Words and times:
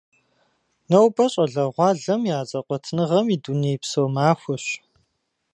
Нобэ 0.89 1.25
щӏалэгъуалэм 1.31 2.21
я 2.37 2.39
зэкъуэтыныгъэм 2.49 3.25
и 3.35 3.37
дунейпсо 3.43 4.01
махуэщ. 4.15 4.65